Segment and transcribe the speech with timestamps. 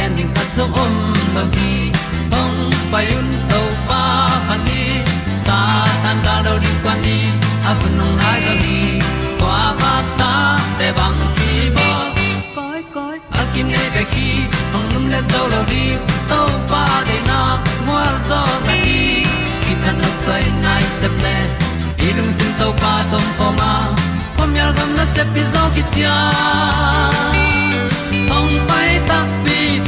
[0.00, 0.94] gen ding khat zo om
[1.34, 1.72] lo gi
[2.32, 2.58] hong
[2.92, 4.02] pai un to pa
[4.48, 4.82] pa ni.
[5.46, 5.58] Sa
[6.02, 7.18] tan da do di kwan ni
[7.70, 8.78] a bu nong nai zo ni
[9.40, 10.32] kwa ba ta
[10.78, 11.88] te bang ki bo
[12.56, 14.28] koi koi a kim nei be ki
[14.72, 15.84] hong lum le zo lo di
[16.30, 16.40] to
[16.70, 17.40] pa de na
[17.86, 19.00] mo zo ta ni
[19.64, 21.36] ki tan no sai nai se ple
[22.06, 23.72] ilung sin to pa tom ko ma.
[24.36, 26.16] Pom yal gam na se pi zo ki tia
[28.32, 29.18] hong pai ta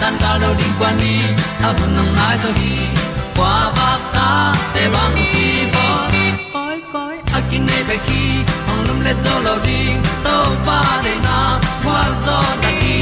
[0.00, 1.16] tan cao do đi qua đi,
[1.62, 2.76] a bu nang mai zo gi
[3.36, 5.86] qua ba ta te bang ki bo
[6.52, 8.22] koi koi a kin nei be ki
[8.70, 9.80] ong lum le zo lo di
[10.24, 10.36] to
[10.66, 11.38] pa de na
[11.84, 12.96] kwa zo ta ki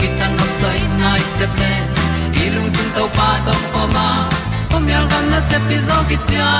[0.00, 1.72] ki tan nok sai nai se ple
[2.42, 4.08] i lung sun to pa tom ko ma.
[4.70, 6.50] Pom yal gam na se pi zo ki tia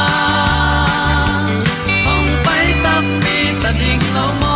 [2.12, 4.55] ong pai ta mi ta ding lo mo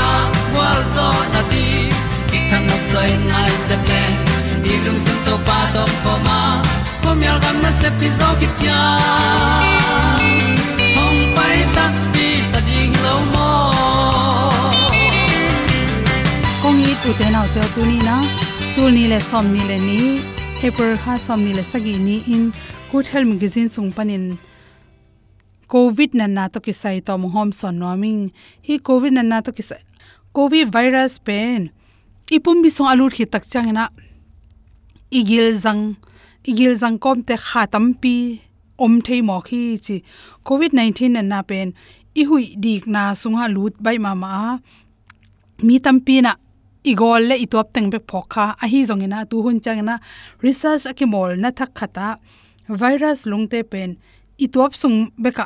[0.95, 1.65] zo na ti
[2.29, 4.01] ki kan nok sai nai se ple
[4.63, 6.39] ni lung sun to pa to pa ma.
[7.03, 8.81] Ko mi al gam na se pi zo ki tia
[10.97, 11.85] hong pai ta
[12.15, 13.49] ti ta ding lo mo
[16.61, 18.17] kong ni tu te nau te tu ni na
[18.75, 20.01] tu ni le som ni le ni
[20.59, 22.45] paper kha som ni le sagi ni in.
[22.91, 24.25] Good health magazine sung panin
[25.71, 28.21] covid nan na to ki sai to mo hom son noming
[28.67, 29.79] hi covid nan na to ki sai
[30.33, 31.69] covid virus pen.
[32.31, 33.85] Ipum bi song alur khi tak chang na
[35.11, 35.99] igil zang
[36.47, 38.39] igil zang kom te khatam pi,
[38.79, 39.95] om thei mo khi chi.
[40.47, 41.73] Covid 19 na na pen.
[42.15, 44.57] I hui dik na sunga lut bai ma ma.
[45.65, 46.33] Mi tampi na
[46.83, 49.95] igol le itop teng be phokha a hi zongina tu hun changna
[50.45, 52.07] research akimol na thak khata.
[52.81, 53.89] Virus lungte pen.
[54.45, 55.45] Itop sung beka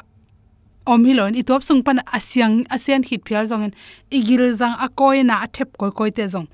[0.85, 3.73] om hilon itop sung pan asyang asian khit phial zongen
[4.17, 6.47] igil zang a koi na athep koi koi te zong.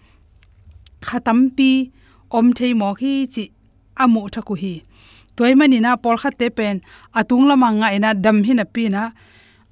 [1.07, 1.92] Khatam pi,
[2.38, 3.44] om thei mo hi chi
[4.04, 4.74] amu thaku hi.
[5.36, 6.81] Toy mani na pol kha te pen,
[7.19, 9.04] atung lama nga ina dam hi na pi na,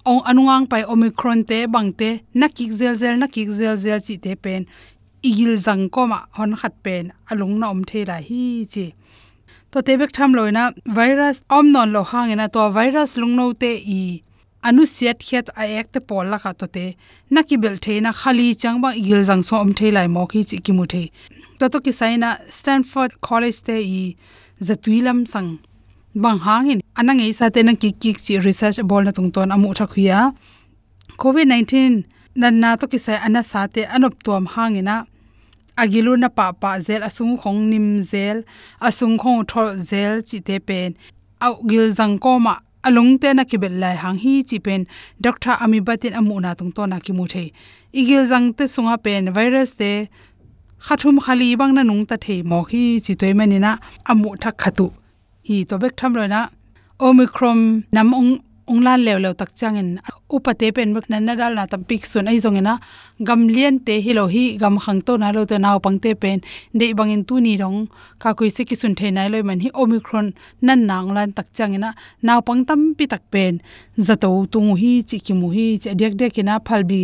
[0.05, 2.09] ong anungang pai omicron te bangte
[2.39, 4.65] nakik zel zel, nakik zel zel chi te pen,
[5.29, 8.85] igil zang ko ma hon khat pen, alung na om thei la hi chi.
[9.71, 10.63] To te bek tham loina
[10.97, 13.71] virus om non lo hangena to virus lungno te
[14.01, 14.23] i
[14.67, 16.95] anu siat khet a ek te pol la kha to te.
[17.31, 20.85] Thế na khali changba gil jang so om thei lai mo khi chi ki mu
[20.85, 21.11] the.
[21.59, 24.15] To to ki saina stanford college te i
[24.61, 25.59] zatuilam sang.
[26.15, 29.51] Bang hangin anang ei sa te na ki ki chi research bol na tung ton
[29.51, 30.33] amu tha khuya
[31.21, 32.03] covid 19
[32.35, 34.95] nan na to ki sai ana sa te anop tuam hangina
[35.77, 38.37] agilu na pa pa zel asung khong nim zel
[38.87, 40.95] asung khong thol zel chi te pen.
[41.45, 44.87] Au gil jang ko ma Along te na kibel lai hang hi chi pen
[45.19, 47.51] doctor ami batin amu na tung to na ki mu the
[47.93, 50.07] igil jang te sunga pen virus te
[50.85, 53.71] khathum khali bang na nung ta the mo hi chi toy mani na
[54.11, 54.87] amu tha khatu.
[55.47, 56.47] Hi to bek tham ro na.
[56.99, 58.31] Omicron nam ong
[58.71, 59.89] onglan lew lew tak changin
[60.35, 62.73] upate pen bak nan dal na tam pik sun ai zongena
[63.27, 66.11] gam lien te hi lo hi gam khang to na lo te naw pang te
[66.21, 66.39] pen.
[66.79, 67.79] De bangin tu ni rong,
[68.21, 70.27] ka koi se ki sun the nai loi man hi omicron
[70.65, 71.89] nan nang lan tak changena
[72.27, 73.53] naw pang tam pi tak pen.
[74.07, 77.01] Zato tu hi, chi ki mu hi che dek dek ina phalbi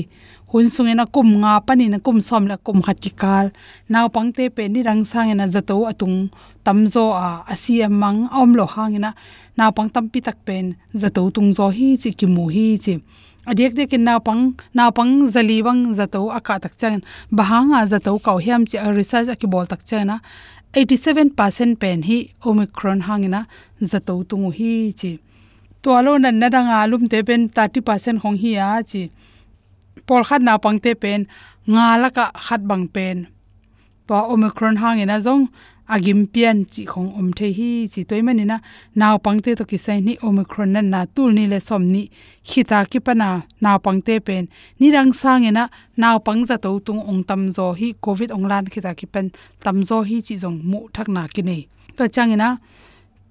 [0.55, 3.47] hun sungena kum nga pani na kum som la kum khachikal
[3.91, 6.17] naw pangte pe ni rang sangena zato atung
[6.65, 9.11] tamzo a asia mang om lo hangina
[9.59, 10.65] naw pang tam pi tak pen
[11.01, 12.93] zato tung zo hi chi ki mu hi chi.
[13.49, 14.43] Adek de kin naw pang
[14.77, 17.03] naw pang zali wang zato aka tak chang.
[17.37, 20.15] Bahanga zato kau hiam chi a research aki bol tak chana
[20.71, 22.17] 87% pen hi
[22.47, 23.41] omicron hangina
[23.91, 25.11] zato tung hi chi.
[25.83, 29.03] To alo na na danga lum te pen 30% hong hi a chi
[30.07, 31.21] pol khat na pangte pen
[31.71, 33.17] nga la ka khat bang pen
[34.07, 35.49] pa omicron hangena zong,
[35.93, 38.57] agim pian chi khong om the hi chi toy mani na
[38.99, 42.03] naw pangte to ki sai ni omicron na na tul ni le som ni.
[42.49, 43.29] Khita ki pana
[43.63, 44.43] naw pangte pen
[44.79, 45.63] ni rang sang ina
[46.01, 49.25] naw pang za to tung ong tam zo hi covid ong lan khita ki pen
[49.63, 51.61] tam zo hi chi zong mu thak na ki nei
[51.97, 52.49] to chang ina,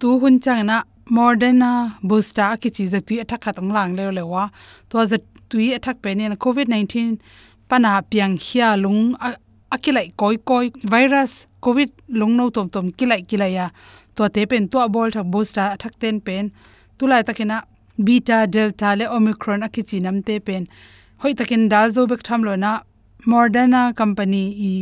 [0.00, 0.76] tu hun chang na
[1.16, 1.70] moderna
[2.08, 4.44] booster ki chi za tu athak khat ong lang le le wa
[4.90, 5.18] to za
[5.54, 7.18] tui athak pe ne covid 19
[7.70, 9.02] pana piang khia lung
[9.74, 11.32] akilai koi koi virus,
[11.64, 13.66] covid lung no tom tom kilai kilai ya.
[14.16, 16.44] To te pen to bol thak booster athak ten pen.
[16.98, 17.56] Tulai takina
[18.06, 20.62] beta, delta le omicron akichi namte pen.
[21.22, 22.70] Hoi takin dal zo bek tham lo na
[23.30, 24.72] moderna company i,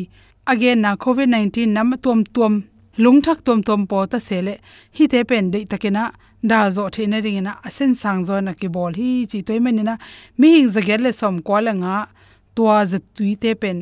[0.53, 2.55] again na covid 19 nam tom tom
[3.05, 4.55] lung thak tom tom po ta sele
[4.97, 6.05] hi te pen de takina
[6.43, 9.95] da zo thina ringina asen sang zo na ki bol hi chi toy menina
[10.39, 11.97] mi hing zagel le som ko la nga,
[12.55, 13.79] tua za tui te pen.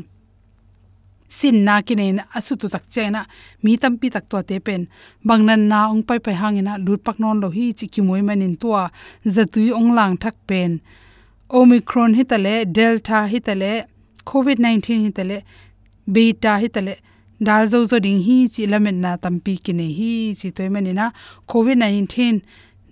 [1.37, 3.21] Sin na kinen asu tu tak chena
[3.62, 4.83] mi tampi tak to te pen.
[5.27, 8.55] Bangnan na ong pai pai hangina lut pak non lo hi chi ki moi manin
[8.62, 8.83] tua
[9.35, 10.73] za tui ong lang thak pen.
[11.59, 13.73] Omicron hitale delta hitale
[14.31, 15.39] covid 19 hitale
[16.15, 16.95] beta hitale
[17.41, 20.11] dal zo zo ding hi chi lamen na tampi kine hi
[20.41, 21.07] chi toy mani na.
[21.49, 22.43] Covid 19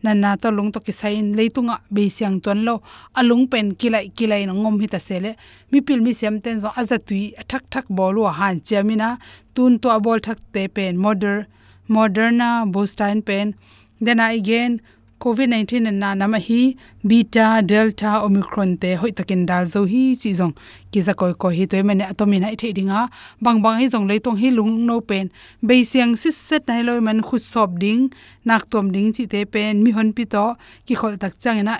[0.02, 2.80] na na to lung to ki sain leitunga be siang ton lo.
[3.20, 5.30] Alung pen kilai kilai no ngom hita sele
[5.70, 9.08] mi pil mi sem ten zo azatui thak thak bolu han chamina
[9.54, 11.46] tun to abol thak te pen moder
[11.94, 13.54] moderna bostein pen.
[14.00, 14.80] Then again
[15.18, 20.30] covid 19 na nam hi, beta, delta, omicron te hoi takin dal zo hi chi
[20.38, 20.54] jong
[20.92, 23.08] ki za koi ko hi toy mane atomi na the dinga.
[23.42, 25.30] Bang bang hi jong le tong hi lung no pen.
[25.66, 28.10] Be siang si set nai loi man khu sop ding.
[28.44, 29.82] Nak tom ding chi te pen.
[29.82, 30.54] Mi hon pi to.
[30.86, 31.78] Ki khol tak chang na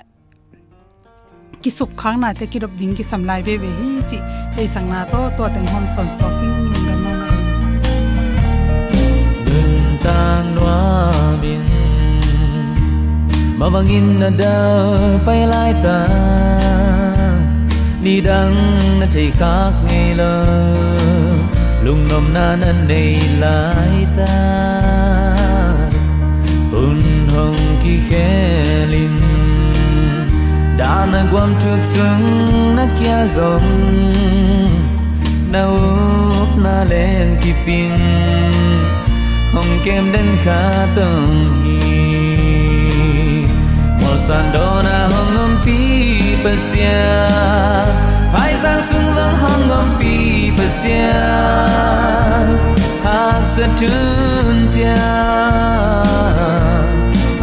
[1.61, 4.17] ki suk khang na te ki rop ding ki sam lai ve ve hi chi.
[4.59, 6.47] Ei sang na to to teng hom son so ki
[6.83, 7.13] ngam na
[10.03, 11.08] ta noa
[13.59, 14.55] mà vangin na da
[15.25, 16.07] pai lai ta
[18.03, 18.55] đi đăng
[18.99, 20.45] na thầy khác ngày lơ
[21.83, 24.35] lung nom na na nay lai ta
[26.71, 27.99] un hong ki
[28.89, 29.19] linh
[30.77, 34.13] đã na quan trước sương na kia dòng
[35.51, 37.91] na úp na lên ki pin.
[39.53, 41.98] Hong kem đến khá tông hi
[44.19, 45.79] sandona hongom pi
[46.43, 47.03] pasia
[48.35, 50.15] hai giang sung giang hongom pi
[50.57, 51.15] pasia
[53.05, 54.99] hak satun cha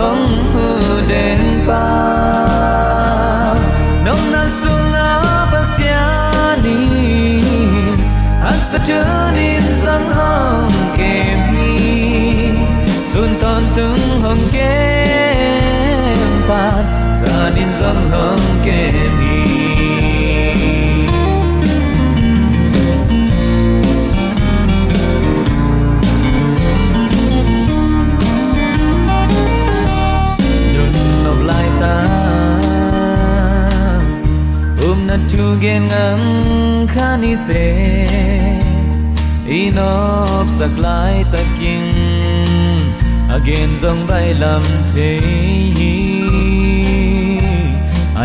[0.01, 0.67] hong hu
[1.11, 1.85] den pa
[4.05, 5.09] nong na sung na
[5.53, 6.05] pasia
[6.65, 6.83] ni
[8.45, 10.46] hak satun in giang hong
[17.87, 19.43] zanin zam hang kemi
[30.75, 31.69] Đừng nộp lại
[35.61, 38.07] gen ngang khani te
[39.47, 41.93] inop saklai taking
[43.31, 44.63] again zong vai lam
[44.95, 45.21] thế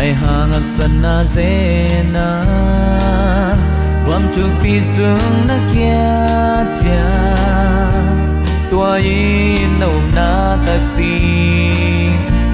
[0.02, 2.28] ai hang ak san na zena
[4.04, 6.10] quam tu pi sung na kia
[6.78, 7.06] tia
[8.70, 10.30] tua in nâu na
[10.66, 11.14] tak pi.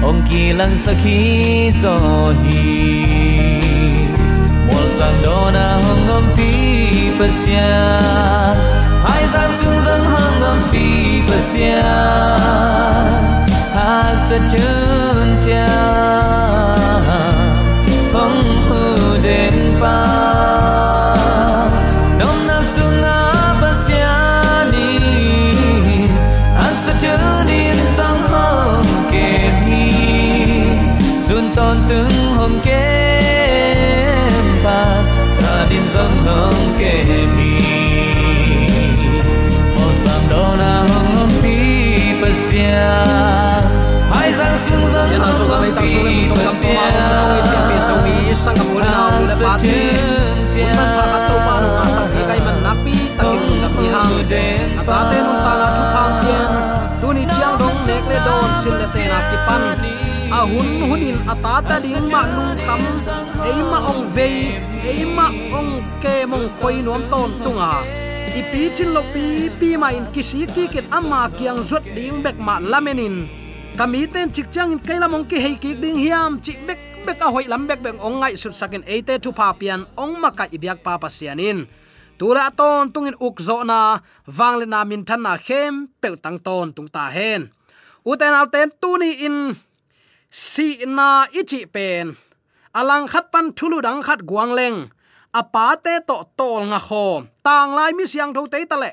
[0.09, 2.61] Ông kỳ lang sa khi cho hi.
[4.67, 6.51] Mùa sang do na hong ngom pi
[7.19, 7.69] pasia
[9.03, 10.87] hai sang sung dâng hong ngom pi
[11.29, 11.83] pasia
[13.75, 15.67] hak sa chun cha
[18.13, 18.81] hong hu
[19.23, 19.97] den pa
[22.19, 23.19] nom na sung a
[23.61, 24.15] pasia
[24.73, 24.89] ni
[26.59, 29.29] hak sa chun in sang hong ke
[29.65, 29.83] hi
[31.27, 32.85] sun ton từng hong ke
[34.65, 34.81] pa
[35.37, 36.93] sa din sang hong ke
[37.37, 37.53] hi
[39.83, 41.57] o sam do na hong pi
[42.21, 42.91] pasia
[44.13, 44.85] hai sang sung
[45.29, 45.91] aso hong pi
[46.29, 47.28] mo tong
[48.39, 49.75] sang kamuna na hong le pati
[50.63, 54.13] unman pakato pa nung asang hikay man napi takin napi hang
[54.79, 56.51] atate nung tanga chupang kien
[57.03, 59.63] tuni chiang dong nek le don sil le te na kipan
[60.31, 62.81] a hun hunin atata ding ma lung kam
[63.49, 64.55] eima ong vei
[64.87, 65.27] eima
[65.59, 67.83] ong ke mong khoi nuam ton tunga
[68.39, 72.39] ipi chin lo pi pi ma in kisi ki kit ama kiang zot ding bek
[72.47, 73.15] ma lamenin
[73.79, 77.25] kami ten chik chang in kaila mong ki hei ki ding hiam chi bek bek
[77.25, 80.45] a hoi lam bek beng ong ngai sut sakin ate tu pa pian ong maka
[80.53, 81.65] ibyak pa pa sianin.
[82.21, 83.97] Tula ton tungin ukzo na
[84.29, 87.49] wangle na min than na khem pe tang ton tung ta hen.
[88.05, 89.57] Uten al ten tu ni in,
[90.29, 92.13] si na ichi pen.
[92.77, 94.77] Alang khat pan thulu dang khat guang leng.
[95.33, 98.91] Apa te to tol nga khom tang lai mi siang tho te tale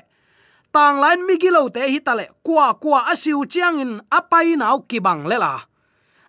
[0.73, 4.97] tang lai mi gilo te hi tale kwa kwa asiu chiang in apai nau ki
[5.05, 5.66] bang lela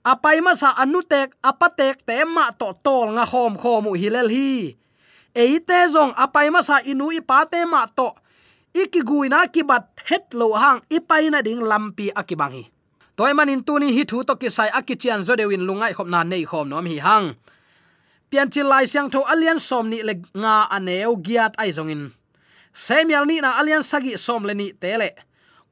[0.09, 4.73] apai ma sa anutek apatek te ma to tol nga khom khomu hilel hi.
[5.37, 8.17] Eite zong apai ma sa inu ipa te ma to.
[8.73, 12.65] Ikiguina kibat het lo hang ipai na ding lampi akibang hi
[13.19, 16.47] toy manin tuni hi thu to ki sai akichian zo dewin lungai khop na nei
[16.47, 17.27] khom nom hi hang.
[18.31, 22.03] Pian chi lai siang tho alian som ni le nga aneu giat ai zong in.
[22.71, 25.11] Semial ni na alian sagi som le ni tele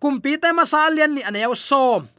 [0.02, 2.10] kumpi te ma sa alian ni aneu som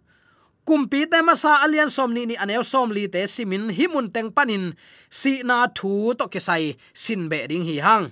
[0.67, 4.29] kumpi te ma sa alian som ni ni aneu som li te simin himun teng
[4.35, 4.75] panin,
[5.19, 8.05] si na thu to ke sai sin be ding hi hang.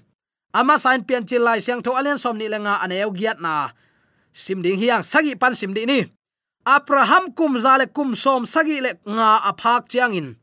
[0.56, 3.76] Ama sain pian chi lai siang tho alian som ni lenga aneu giat na.
[4.32, 6.00] Sim ding hiang sagi pan sim di ni.
[6.66, 10.40] Abraham kum zale kum som, sagi le nga aphak chiangin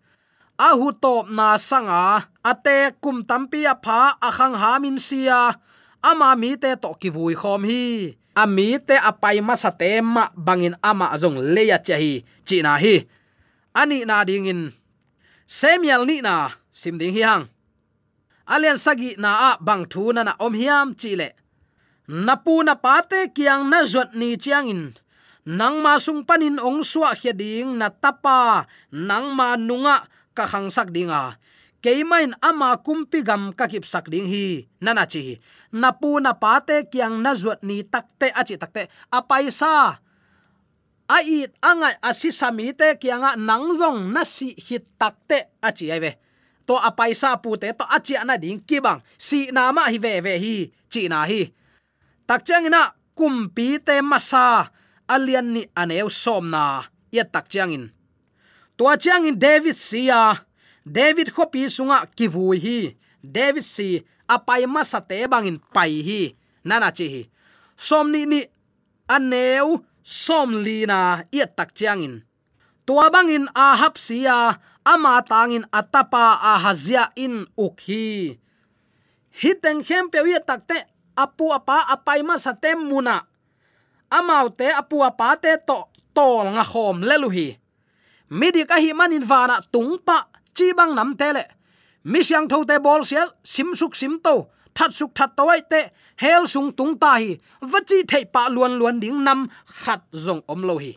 [0.63, 5.59] ahu top na sanga, ate kum tampi apha, akhang hamin sia.
[6.03, 10.33] Ama mi te to ki vui khom hi ami te apai ma sa te ma
[10.37, 13.05] bangin ama azong leya chahi china hi.
[13.73, 14.73] Ani na dingin
[15.49, 17.45] semial ni na simding hi hang.
[18.49, 21.33] Alian sagi na a bang thu na na om hiam chile
[22.09, 24.93] napu na pate kiang na zot ni chiangin.
[25.43, 28.63] Nang ma sung panin ong suwa khia ding na tapa,
[28.95, 30.07] nang ma nunga
[30.39, 31.35] ka khang sak dinga.
[31.83, 35.43] Keimain ama kumpi gam ka kip sak ding hi nana chi
[35.73, 39.99] na pu, na pa te kyang na zuat ni takte achi takte apai sa.
[41.13, 46.17] A it anga asi sami te kyanga nangjong na si hit takte achi ai
[46.63, 50.21] to apai sa pu te, to achi ana ding kibang si na ma hi ve
[50.21, 50.57] ve hi,
[50.93, 51.51] chi na hi.
[52.27, 54.71] Tak chang kum kumpi te masa
[55.09, 56.85] alian ni aneu som na.
[57.13, 57.93] Ya tak chang in.
[58.79, 60.47] To chang in david sia.
[60.87, 66.23] David khopi sunga kivui hi david si apai ma sa te bangin pai hi.
[66.67, 67.23] Nana chi hi.
[67.75, 68.41] Som ni ni
[69.09, 72.23] aneu som li na ia tak chiangin.
[72.87, 78.39] Tua bangin a hap sia ama tangin atapa a hazia in ukhi
[79.33, 80.77] hiteng khem pe ia takte
[81.17, 83.23] apu apa apai ma sa te muna.
[84.13, 87.63] Amau te apu apa te to, tol nga khom leluhi
[88.33, 91.45] midi ka hi manin vana tungpa chi bang nam tele le.
[92.05, 94.35] Mi siang tho te bol sial sim suk sim to
[94.77, 95.81] that suk that to te
[96.23, 97.31] hel sung tung ta hi
[97.71, 99.41] vachi thei pa luan luan ding nam
[99.81, 100.93] khat zong om lo hi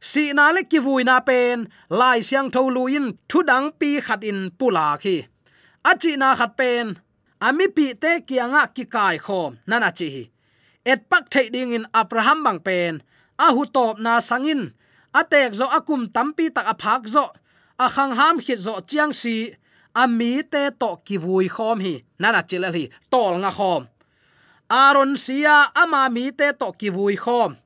[0.00, 1.58] si na le ki vui na pen
[2.00, 5.16] lai siang tho luin thu dang pi khat in pula khi
[5.90, 6.86] achi na khat pen
[7.46, 10.24] ami pi te kianga ki kai khom nana chi hi
[10.92, 12.92] et pak thei ding in abraham bang pen
[13.44, 14.62] a hu top na sangin
[15.20, 17.24] atek zo akum tampi tak aphak zo
[17.84, 19.34] akhang ham khit zo chiang si
[19.94, 21.94] ami te to ki vui khom hi.
[22.18, 23.82] Nana chila hi tol nga khom.
[24.70, 27.56] Aron sia, ama mi te to ki vui khom.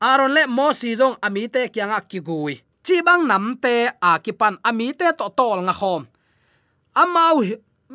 [0.00, 4.18] Aron le mo si jong ami te kyanga ki gui chi bang nam te, a
[4.24, 6.02] ki pan ami te to tol nga khom.
[7.00, 7.40] Amau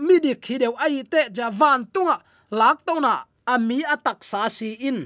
[0.06, 2.18] mi dik khi deu ai te ja van tunga,
[2.60, 3.14] lak to na
[3.54, 5.00] ami atak sa si in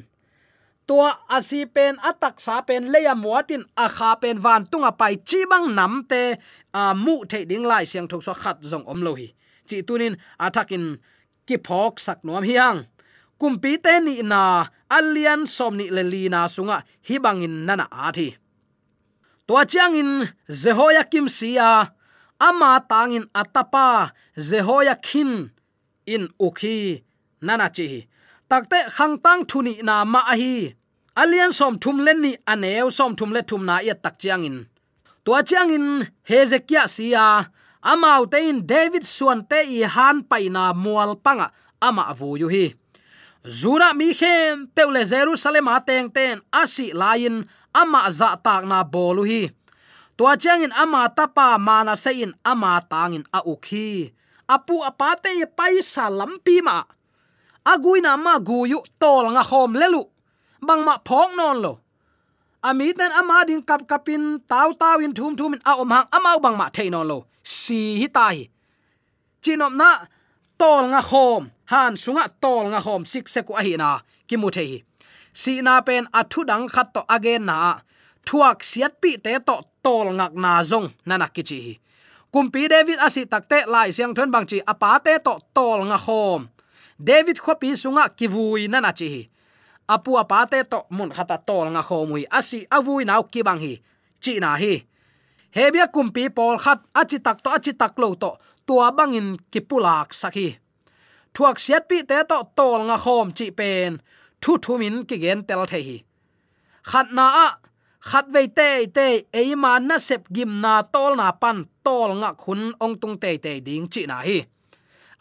[0.87, 5.39] tua asi pen, atak sa pen leya muatin a kha pen, van tunga pai, chi
[5.51, 6.35] bang nam te,
[6.73, 9.27] a mu the ding lai siang thok so khat zong om lo hi.
[9.67, 10.99] Chi tunin atakin
[11.47, 12.85] ki phok sak nom hiang
[13.39, 18.29] kumpi te ni na, alian som ni le li na sunga, hi bangin nana athi
[19.47, 20.11] tua chiang in
[20.47, 21.91] jehoiakim sia
[22.39, 25.51] ama tangin atapa jehoiakin
[26.07, 27.03] in ukhi
[27.41, 28.07] nana chi
[28.49, 30.75] takte khang tang thuni na ma hi.
[31.15, 34.57] Alian som thum len ni aneu som thum le thum na ya tak chiang in.
[35.25, 37.53] To chiang in hezekia sia,
[37.91, 41.47] amau te in david suan te i han paina mual panga,
[41.81, 42.65] ama avu yu hi.
[43.45, 47.45] Zura mi khem peule jerusalem ateng ten asi lain
[47.81, 49.43] ama za tak na bolu hi.
[50.17, 54.13] To chiang in ama tapa mana se in, ama tangin a ukhi
[54.49, 56.83] apu apate paisa lampi ma
[57.71, 60.03] aguina ma guyu tol nga khom lelu
[60.67, 61.73] bang ma phok non lo.
[62.63, 66.07] Ami ten ama ding kap kapin taw taw in thum thum in a om hang
[66.15, 67.17] amau bang ma thein non lo.
[67.43, 68.37] Si hi tai
[69.43, 69.89] chinom na,
[70.57, 71.43] tol nga khom.
[71.71, 73.01] Han sunga tol nga khom.
[73.11, 74.01] Sik se ku ahina na.
[74.27, 74.83] Ki mu thei
[75.41, 77.57] si na pen athu dang khat to again na.
[78.27, 80.87] Thuak siat pi te to tol ngak na zong.
[81.07, 81.59] Nana kichi
[82.33, 86.41] kumpi david asi takte lai siang thon bang chi apa te to tol nga khom.
[86.99, 89.29] David khopi sunga kivui nana chi
[89.87, 93.73] apu apate to mun khata tol nga khomui asi avui nau ki bang hi
[94.23, 94.73] chi na hi
[95.55, 98.31] hebia kumpi pol khat achi tak to achi tak lo to
[98.67, 100.47] tua bangin kipulak sakhi
[101.33, 103.91] thuak siat pi te to tol nga khom chi pen
[104.41, 105.97] thu thu min ki gen tel the hi
[106.89, 107.47] khat na a
[108.09, 109.07] khat ve te te
[109.39, 113.31] e ma na sep gim na tol na pan tol nga khun ong tung te
[113.43, 114.37] te ding chi na hi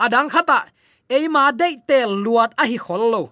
[0.04, 0.58] adang khata
[1.16, 3.22] eima dei te luat a hi khollo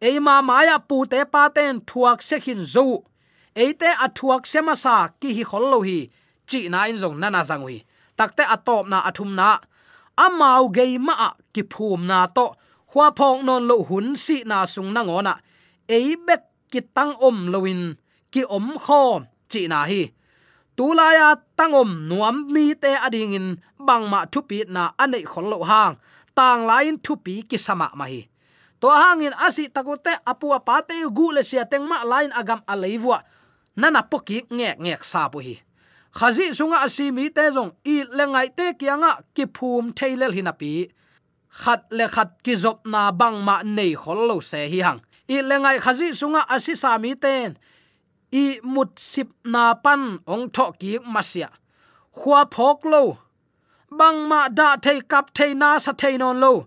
[0.00, 2.86] eima maya pu te pa ten thuak se khin zo.
[3.62, 5.98] Eite a thuak se ma sa ki hi khollo hi.
[6.48, 7.78] Chi na in zong nana zang hui
[8.18, 9.58] takte atop na athum na.
[10.24, 11.14] Amau gei ma
[11.54, 12.46] ki phum na to.
[12.92, 15.34] Hwa phong non lo hun si na sung na ngona
[15.96, 17.82] ei bek ki tang om loin
[18.32, 19.02] ki om kho
[19.50, 20.02] chi na hi.
[20.76, 23.48] Tulaya tangom nuam mi te ading in.
[23.86, 25.94] Bangma thupi na anei khollo hang
[26.38, 28.22] tang lain thu pi ki sama ma hi
[28.80, 33.18] to hangin asi takote apu apate gu le sia tengma lain agam aleiwa
[33.80, 35.56] nana poki ngek ngek sa pu hi
[36.18, 40.72] khazi sunga asi mi te jong i lengai te kianga ki phum thailel hinapi
[41.50, 45.00] khat le khat ki zop na bang ma nei khol lo se hi hang.
[45.28, 47.56] I lengai khazi sunga asi sa mi ten.
[48.32, 51.48] I mut sip na pan ong tho ki masia.
[52.18, 53.02] Khwa phok lo
[53.90, 56.66] bang ma da thei kap thei na sa thei non lo.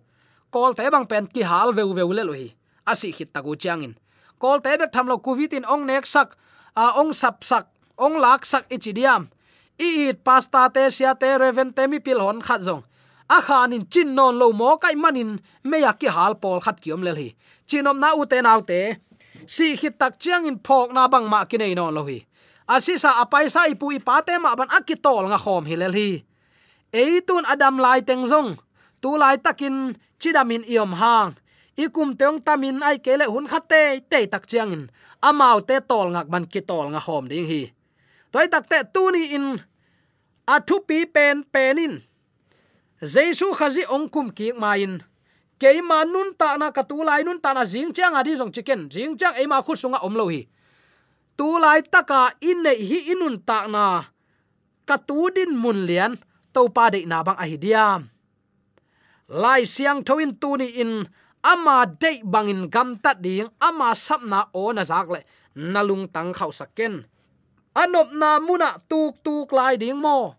[0.51, 2.49] Kol te bang pen ki hal veu veu le lo hi
[2.91, 3.93] asi khit taku changin
[4.41, 6.33] kol te bek tham lo covid in ong nek sak,
[6.73, 7.69] a ong sap sak,
[8.01, 9.29] ong lak sak ichidiam
[9.77, 12.83] i it pasta te, sia te, reven te, mi pil hon khat zong.
[13.29, 16.81] A khan in chin non lo mo kai manin me ya ki hal pol khat
[16.83, 17.29] kiom le hi
[17.69, 18.97] chinom na u te naw te.
[19.47, 22.19] Si khit tak chiang in phok na bang ma ki nei non lo hi.
[22.67, 26.09] Asisa apaisa ipu ipate ma ban akitol nga khom hi le hi
[26.93, 28.59] eitun adam lai teng zong.
[29.01, 31.33] Tu lai takin chidamin iom hang.
[31.79, 34.83] Ikum teong tamin ai kele hun khate te tak chiang in
[35.23, 37.71] amau te tol ngak ban ki tol nga hom ding hi.
[38.31, 39.57] Toy tak te tu ni in
[40.45, 42.03] a thu pi pen penin
[43.01, 44.99] jesu khazi ongkum ki main
[45.57, 48.91] keima nun ta na ka tu lai nun ta na jing chang adi jong chicken.
[48.91, 50.45] Jing chang ema khu sunga omlo hi.
[51.39, 54.03] Tu lai taka in nei hi inun ta na
[54.85, 56.13] ka tu din mun lian
[56.53, 58.03] to pa de na bang ahidia,
[59.27, 61.07] lai siang thoin tu ni in
[61.43, 65.21] ama de bangin gam tat ding ama sap na o na zak le
[65.55, 67.03] nalung tang khau saken
[67.75, 70.35] anop na muna tuk tuk lai ding mo.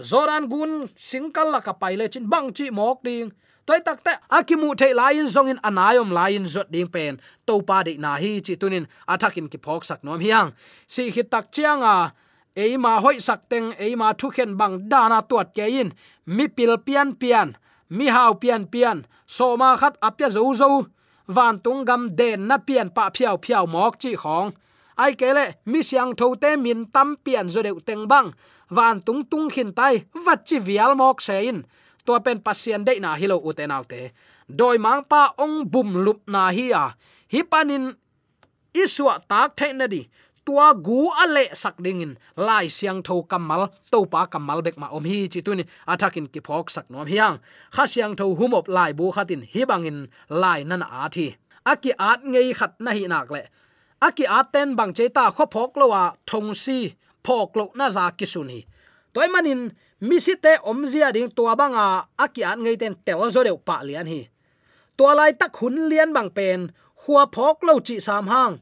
[0.00, 3.28] Zoran gun singkal la ka pai le chin bang chi mok ding.
[3.66, 7.20] Toy tak te akimu the lain zong in anayom lain zot ding pen.
[7.46, 10.54] To pa de na hi chi tunin atakin ki phok sak nom hiang.
[10.86, 12.12] Si hi tak chianga
[12.56, 15.90] eima hoi sakteng eima thu khen bang dana tuat ke in.
[16.26, 17.48] Mi pil pian pian,
[17.88, 20.86] mi hau pian pian so ma khat apya zo zo.
[21.26, 24.50] Van tung gam den na pian pa phiao phiao mok chi khong.
[24.96, 28.28] Ai kele mi siang tho te min tam pian zo deu teng bang.
[28.76, 31.58] Van tung tung khin tai wat chi vial mok se in.
[32.06, 33.64] To pen pasien de na hilo u te.
[34.58, 36.84] Doi mang pa ong bum lup na hi a.
[37.32, 37.94] Hi panin
[38.74, 40.02] iswa tak the na di
[40.46, 42.12] tua gu ale sak ding in
[42.46, 46.40] lai siang tho kamal to pa kamal bek ma om hi chi tunin atakin ki
[46.46, 47.36] phok sak nom hiang
[47.74, 49.98] kha siang tho humop lai bu khatin hi bangin
[50.42, 51.26] lai nan a thi.
[51.72, 53.42] Aki at ngei khat na hi nak le.
[54.06, 56.78] Aki at ten bang che ta kho phok lo wa thong si
[57.24, 58.60] phok lo na za ki sun hi
[59.14, 59.62] toy manin
[60.00, 61.86] mi si te om zia ding tua banga
[62.24, 64.20] aki at ngei ten tel zo deu pa lian hi.
[64.96, 66.60] Tua lai tak hun lian bang pen,
[67.00, 68.54] khua phok lo chi sam hang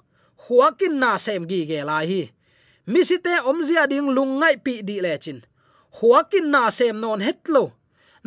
[0.46, 2.22] huakin na sem gi ge lai hi.
[2.88, 5.38] Mi si te om zia ding lung ngai pi di le chin.
[5.98, 7.64] Huakin na sem non het lo.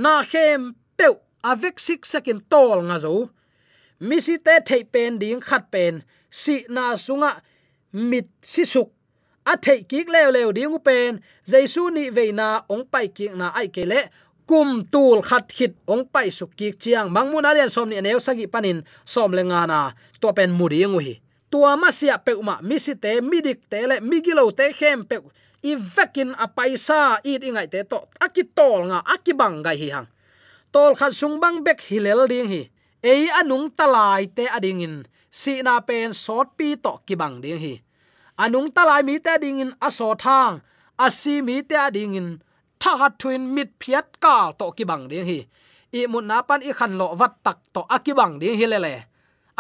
[0.04, 0.62] Na khem
[0.98, 1.08] pe
[1.52, 3.14] avek sik sakin tol nga zo.
[4.08, 6.04] Mi si te thei pen ding khat pen.
[6.30, 7.32] Si na sunga
[8.10, 8.90] mit si suk.
[9.52, 11.22] A thei kik lew lew ding pen.
[11.52, 14.02] Jaisu ni veina ong pai ki na ai ke le.
[14.50, 17.10] Kum tul khat khit ong pai suk ki chiang.
[17.16, 19.80] Mangmun alian som ni neu sagi panin som le nga na.
[20.22, 21.16] To pen muri ngu hi
[21.52, 24.72] tua ma sia pe ma mi si te mi dik te le mi gilo te
[24.80, 25.18] khem pe
[25.70, 29.90] i vekin a paisa i ingai te to aki tol nga aki bang gai hi
[29.96, 30.10] hang.
[30.74, 32.64] Tol khat sung bang bek hilel ding hi.
[33.04, 34.96] Ei anung talai te ading in
[35.30, 37.74] si na pen sot pi to ki bang ding hi.
[38.44, 40.64] Anung talai mi te ding in aso thang
[41.06, 42.30] asi mi te ading in
[42.82, 45.40] tha hat twin mit phiat ka to ki bang ding hi.
[45.94, 48.96] I mun na pan i khan lo wat tak to akibang ding hi le le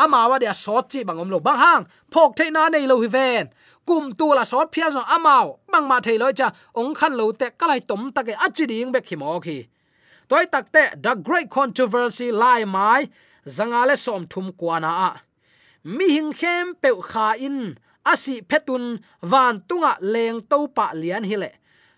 [0.03, 1.83] amawa dia sot chi bangom lo bang hang.
[2.13, 3.49] Phok the na nei lo hi ven.
[3.85, 7.31] Kum tu la sot phia zo amao bang ma thei loi cha, ong khan lo
[7.31, 9.67] te kalai tom ta ke achi ding bek hi mo khi
[10.31, 13.09] toy tak te, the great controversy lai mai.
[13.45, 15.11] Zanga le som thum kwana a.
[15.83, 17.77] Mi hing khem pe kha in.
[18.05, 18.83] Asi phetun
[19.31, 21.49] van tunga leng to pa lian hi le.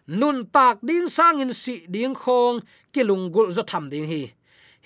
[0.08, 2.58] Nun tak ding sang in si ding khong,
[2.94, 4.34] kilung gul zo tham ding hi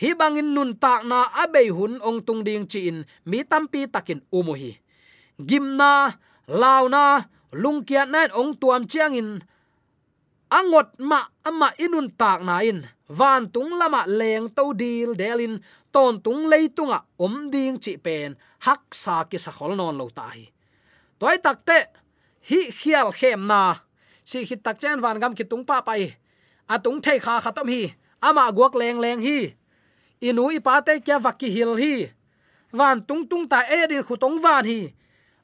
[0.01, 4.21] hi bangin nun tak na abei hun ong tung ding chi in, mi tampi takin
[4.31, 4.77] umuhi
[5.37, 6.17] gimna
[6.49, 9.41] launa lungkia nan ong tuam chiang in.
[10.47, 12.87] Angot ma, ama inun tak na in.
[13.07, 15.59] Van tung lama leng to dil delin
[15.91, 18.35] ton tung leitunga om ding chi pen.
[18.63, 20.51] Hak sa ki sa khol non lo tai
[21.19, 21.91] toy takte
[22.47, 23.75] hi khial khem na.
[24.23, 26.15] Si hi tak chen van gam ki tung pa pai
[26.67, 27.91] atung thei kha khatam hi.
[28.19, 29.55] Ama guak leng leng hi
[30.21, 32.09] inu ipa te kya vaki hil hi.
[32.71, 34.93] Van tung tung ta edin khutong van hi.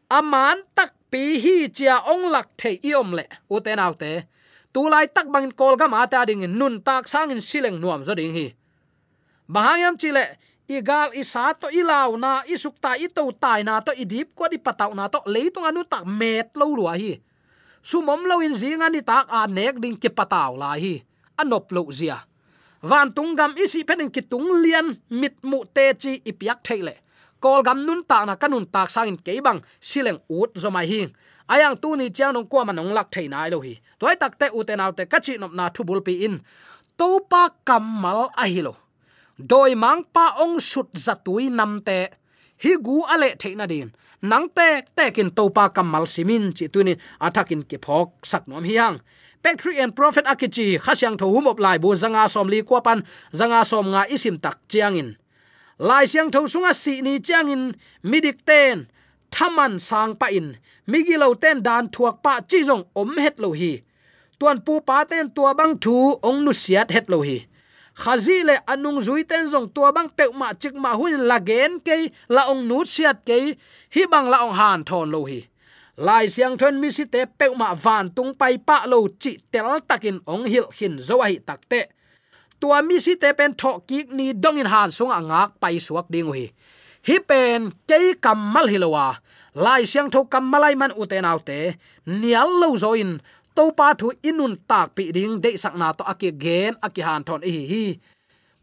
[0.09, 3.25] Aman tak pi hi chia ong lak the i om le.
[3.49, 4.23] U te nau te.
[4.73, 8.01] Tu lai tak bang kol ga ma ta ding nun tak sang in sileng nuam
[8.03, 8.47] zo ding hi.
[9.45, 14.49] Bahayam chile igal isa to ilaw na isuk ta ito tai na to idip ko
[14.49, 17.21] di pataw na to leitung anu tak met lo ruwa hi.
[17.83, 21.05] Sumom lo in zinga ni tak a nek ding ki pataw la hi.
[21.37, 22.17] Anop lo zia
[22.89, 26.93] van tung gam isi penin ki tung lian mit mu te chi ipiak theile
[27.43, 29.33] kol gam nun ta na kanun tak sang in ke
[29.89, 31.01] sileng ut zo mai hi
[31.47, 33.73] ayang tu ni chiang nong kwa manong lak thei nai lo hi.
[33.99, 36.39] Toy tak te uten autte kachi nop na thubul pi in.
[36.97, 38.73] To pa kamal a hi lo.
[39.37, 41.97] Doi mang pa ong sut zatui nam te.
[42.63, 43.89] Hi gu ale theina din.
[44.21, 48.63] Nang te te kin to pa kamal simin chi tunin athakin ke phok sak nom
[48.63, 48.97] hiang
[49.43, 53.03] Patrick and Prophet Akichi, khasyang tho humop lai bu zanga som li kwa pan,
[53.35, 55.17] zanga som nga isim tak chiang in.
[55.79, 58.87] Lai siang tho sunga si ni chiang in, midik ten,
[59.31, 60.55] thaman sang pa in,
[60.87, 63.83] migi lo ten dan thuak pa chi jong om het lo hi.
[64.39, 67.43] Tuan pu pa ten tua bang thu ong nu siat het lo hi.
[67.99, 71.83] Khazi le anung zui ten zong tua bang pe ma chik ma hun la gen
[71.83, 71.97] ke
[72.29, 73.59] la ong nu siat ke
[73.95, 75.43] hi bang la ong han thon lo hi
[75.97, 79.79] lai siang thon mi si te pe ma van tung pai pa lo chi tel
[79.89, 81.81] takin ong hil hin zo hi takte
[82.59, 86.07] tua mi si te pen tho ki ni dong in han sung angak pai suak
[86.13, 86.45] ding hi
[87.07, 89.07] hi pen ke kamal hilowa
[89.53, 91.59] lai siang tho kamalai man uten autte
[92.05, 93.21] nial lo zo in.
[93.53, 97.21] To pa thu inun tak pi ding de sak na to aki gen aki han
[97.27, 97.85] thon hi hi.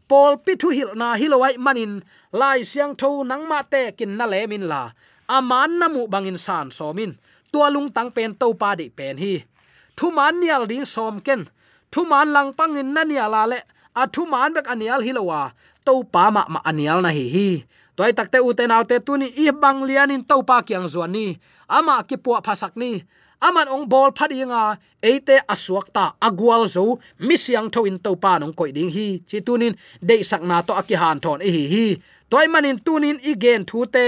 [0.09, 1.93] Pol pi thu hil na hilowai manin
[2.39, 4.91] lai siang tho nang ma te kin na le min la
[5.37, 7.15] aman namu bangin san somin.
[7.51, 9.33] Tua lung tang pen to pa di pen hi.
[9.97, 11.41] Thu man nial ding som ken.
[11.91, 13.59] Thu man lang pangin na niala le
[14.01, 15.41] a thu man bek anial hilowa
[15.85, 17.49] to pa ma ma anial na hi hi.
[17.95, 21.25] Toy takte uten autte tuni i bang lianin to pa kyang zuan ni.
[21.67, 23.03] Ama ki pu phasak ni.
[23.47, 26.85] Aman ong bol phadinga eite asuak ta agwal zo.
[27.27, 29.07] Misyang tho in to pa nong koi ding hi.
[29.27, 31.85] Chi tunin de sak na to akihan thon e hi hi.
[32.31, 34.07] Toy manin tunin igen thute te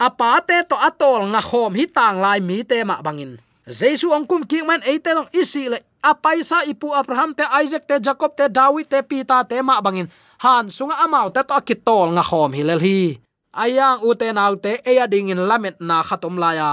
[0.00, 3.36] apa te to atol nga khom hi tang lai mi te ma bangin.
[3.68, 8.00] Jesu ongkum ki man e te long isi le apaisa ipu abraham te isaac te
[8.00, 10.08] jacob te david te pita te ma bangin.
[10.40, 13.20] Han sunga amau te to kitol nga khom hi lel hi.
[13.52, 16.72] Ayang ute nau te e ding in lamet na khatom la ya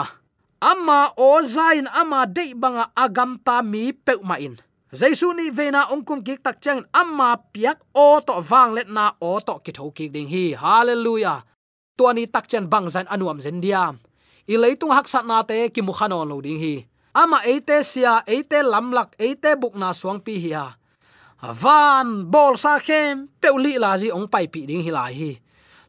[0.62, 4.56] ama o zain ama de banga agam ta mi pe ma in.
[4.88, 9.40] Jesu ni vena ongkum ki tak chang amma piak o to wang let na o
[9.44, 10.56] to ki tho ki ding hi.
[10.56, 11.44] Hallelujah
[11.98, 13.98] tuani takchen bang zan anuam zen diam.
[14.48, 16.86] I leitung hak sat na te ki mu khanon lo ding hi.
[17.18, 20.68] Ama eite sia, eite lamlak, eite bukna suang pi hi ha.
[21.42, 25.32] Van, bol sa khem peuli la ji ong pai pi ding hi la hi.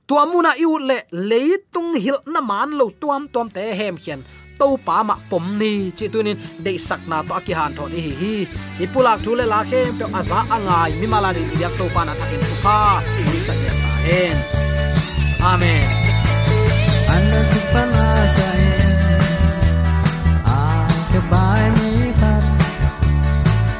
[0.08, 4.24] Tuamuna iu le leitung hil na man lo tuam tuam te hem khian.
[4.58, 8.12] To pa ma pom ni, chi tunin de sak na to aki han thon hi
[8.20, 8.34] hi.
[8.84, 12.40] Ipulak thule la khem pe aza angai, mi mala ni yak to pa na thakin
[12.48, 12.76] thupa
[13.30, 14.38] ni sak ya ta hen
[15.40, 15.86] amen.
[17.14, 18.64] Anna supana sai
[20.56, 20.58] a
[21.10, 22.44] ke bai mi khat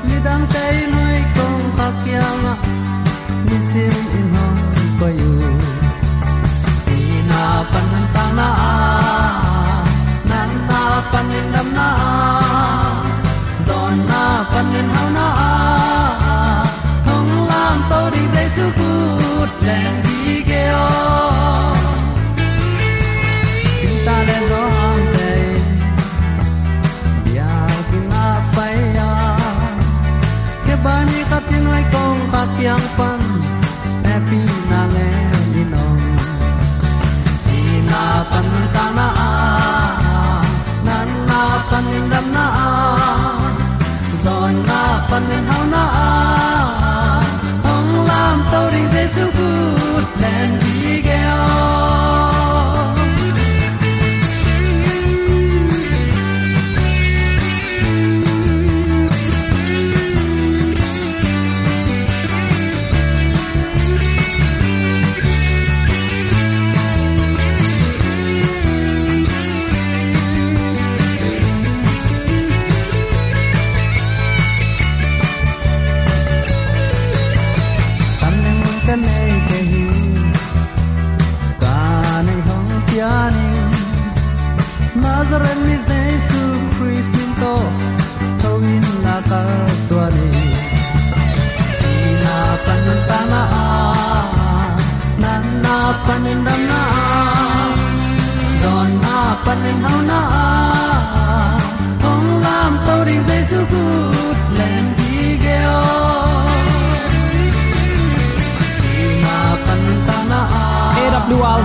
[0.07, 2.44] mi dang tay noi kong khak yang
[3.47, 4.62] mi sim in hong
[5.01, 5.33] ko yu
[6.83, 7.42] sina
[7.73, 8.51] pan ta na
[10.31, 11.88] nan na pan dam na
[13.66, 15.67] zon na pan hau na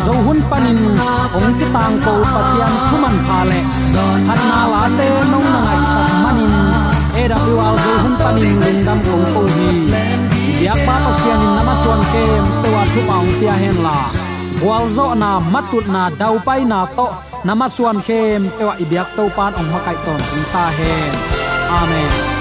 [0.05, 0.79] zo hun panin
[1.37, 3.59] ong ti tang ko pasian human pha le
[4.27, 6.53] phat na la te nong na ngai sak manin
[7.19, 9.69] AWR zo hun panin ring dam kong ko hi.
[10.65, 13.97] Yak pa pasian in namaswan kem te wa thu paung tia hen la.
[14.65, 17.07] Wal zo na matut na dau pai na to.
[17.47, 20.21] Namaswan kem te wa ibyak to pan ong makai ton
[20.53, 21.11] ta hen.
[21.79, 22.32] Amen.